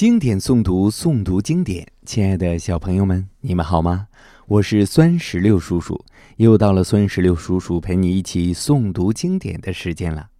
[0.00, 1.86] 经典诵读，诵读经典。
[2.06, 4.08] 亲爱的小朋友们，你们好吗？
[4.46, 6.02] 我是酸石榴叔叔，
[6.38, 10.30] 又到了酸石榴叔叔陪你一起诵读经典的时间了。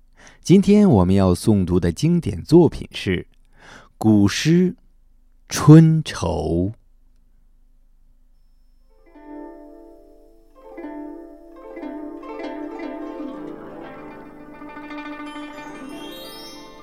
[0.41, 3.27] 今天我们要诵读的经典作品是
[3.99, 4.71] 古诗
[5.47, 6.73] 《春愁》。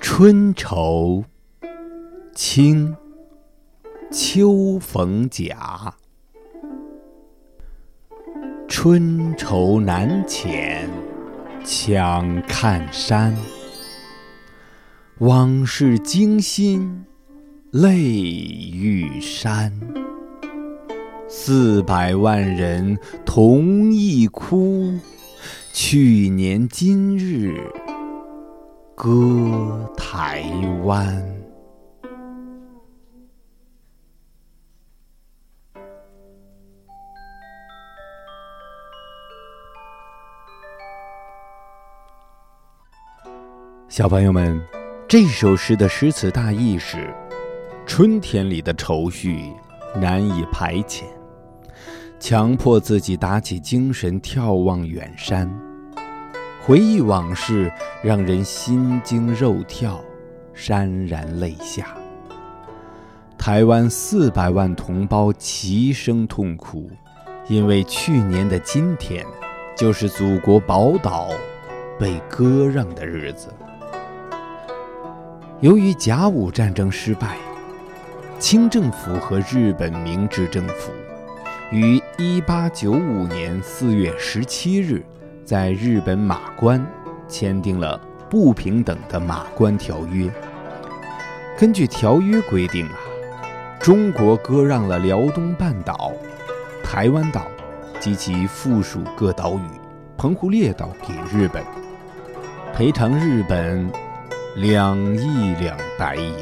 [0.00, 1.24] 春愁》
[2.40, 2.94] 清·
[4.12, 5.92] 秋逢甲。
[8.68, 10.86] 春愁难遣
[11.64, 13.34] 强看山，
[15.18, 17.04] 往事惊心
[17.72, 19.72] 泪欲潸。
[21.26, 22.96] 四百万人
[23.26, 24.96] 同一哭，
[25.72, 27.68] 去年今日
[28.94, 30.44] 歌台
[30.84, 31.37] 湾。
[43.98, 44.62] 小朋友们，
[45.08, 47.12] 这首诗的诗词大意是：
[47.84, 49.52] 春天里的愁绪
[49.96, 51.02] 难以排遣，
[52.20, 55.52] 强迫自己打起精神眺望远山，
[56.62, 60.00] 回忆往事让人心惊肉跳，
[60.54, 61.88] 潸然泪下。
[63.36, 66.88] 台湾四百万同胞齐声痛哭，
[67.48, 69.26] 因为去年的今天，
[69.76, 71.30] 就是祖国宝岛
[71.98, 73.48] 被割让的日子。
[75.60, 77.36] 由于甲午战争失败，
[78.38, 80.92] 清政府和日本明治政府
[81.72, 85.04] 于1895年4月17日
[85.44, 86.80] 在日本马关
[87.26, 88.00] 签订了
[88.30, 90.32] 不平等的马关条约。
[91.58, 92.94] 根据条约规定啊，
[93.80, 96.12] 中国割让了辽东半岛、
[96.84, 97.48] 台湾岛
[97.98, 99.62] 及其附属各岛屿、
[100.16, 101.64] 澎湖列岛给日本，
[102.72, 103.90] 赔偿日本。
[104.60, 106.34] 两亿两白银。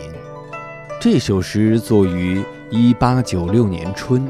[0.99, 4.27] 这首诗作于一八九六年春，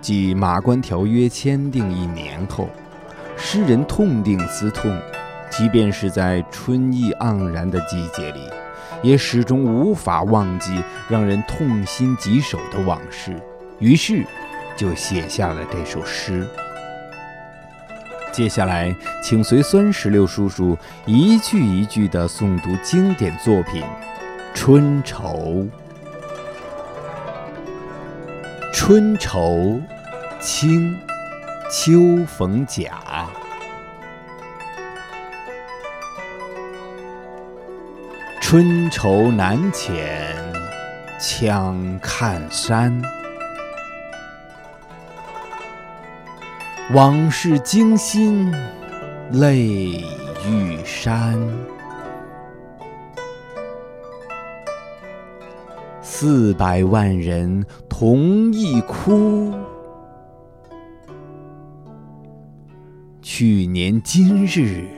[0.00, 2.68] 即马关条约签订一年后。
[3.36, 5.00] 诗人痛定思痛，
[5.50, 8.40] 即便是在春意盎然的季节里，
[9.02, 13.40] 也始终无法忘记让人痛心疾首的往事，
[13.78, 14.26] 于是
[14.76, 16.44] 就写下了这首诗。
[18.30, 23.82] 接下来，请随酸石榴叔叔一句一句的诵读经典作品
[24.54, 25.18] 《春愁》。
[28.72, 29.40] 《春愁》，
[30.40, 30.94] 清·
[31.68, 33.00] 秋逢甲。
[38.40, 40.36] 春愁难遣
[41.20, 43.02] 强看山。
[46.94, 48.50] 往事惊心
[49.30, 49.66] 泪
[50.46, 51.38] 欲潸，
[56.00, 59.52] 四百万人同一哭。
[63.20, 64.88] 去年今日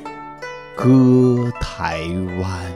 [0.76, 2.02] 歌台
[2.40, 2.72] 湾。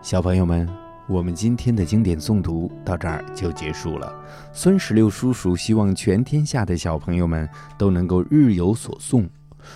[0.00, 0.83] 小朋友们。
[1.06, 4.12] 我们今天的经典诵读到这儿就结束了。
[4.52, 7.48] 孙十六叔叔希望全天下的小朋友们
[7.78, 9.28] 都能够日有所诵，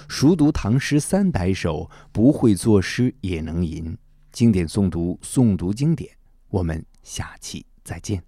[0.09, 3.97] 熟读唐诗三百首，不会作诗也能吟。
[4.33, 6.11] 经典诵读，诵读经典。
[6.49, 8.28] 我们下期再见。